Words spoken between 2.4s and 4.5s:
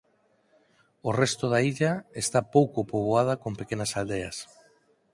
pouco poboada con pequenas aldeas.